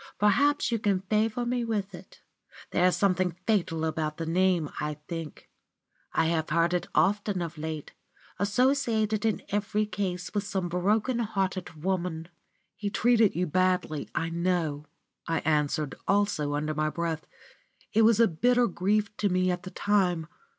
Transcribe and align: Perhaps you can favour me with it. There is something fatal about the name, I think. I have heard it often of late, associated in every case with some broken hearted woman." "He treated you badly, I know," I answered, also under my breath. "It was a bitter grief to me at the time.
Perhaps 0.17 0.71
you 0.71 0.79
can 0.79 1.01
favour 1.01 1.45
me 1.45 1.63
with 1.63 1.93
it. 1.93 2.23
There 2.71 2.87
is 2.87 2.97
something 2.97 3.35
fatal 3.45 3.85
about 3.85 4.17
the 4.17 4.25
name, 4.25 4.71
I 4.79 4.95
think. 5.07 5.47
I 6.11 6.25
have 6.25 6.49
heard 6.49 6.73
it 6.73 6.87
often 6.95 7.39
of 7.39 7.55
late, 7.55 7.91
associated 8.39 9.25
in 9.27 9.43
every 9.49 9.85
case 9.85 10.33
with 10.33 10.43
some 10.43 10.69
broken 10.69 11.19
hearted 11.19 11.83
woman." 11.83 12.29
"He 12.75 12.89
treated 12.89 13.35
you 13.35 13.45
badly, 13.45 14.09
I 14.15 14.31
know," 14.31 14.87
I 15.27 15.41
answered, 15.41 15.93
also 16.07 16.55
under 16.55 16.73
my 16.73 16.89
breath. 16.89 17.27
"It 17.93 18.01
was 18.01 18.19
a 18.19 18.27
bitter 18.27 18.65
grief 18.67 19.15
to 19.17 19.29
me 19.29 19.51
at 19.51 19.61
the 19.61 19.69
time. 19.69 20.25